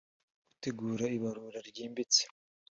gutegura 0.47 1.05
ibarura 1.17 1.59
ryimbitse 1.69 2.23